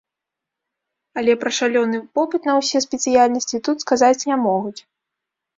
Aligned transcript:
Але 1.21 1.35
пра 1.43 1.51
шалёны 1.59 1.97
попыт 2.19 2.41
на 2.51 2.57
ўсе 2.61 2.77
спецыяльнасці 2.87 3.57
тут 3.69 3.77
сказаць 3.87 4.19
не 4.33 4.37
могуць. 4.49 4.79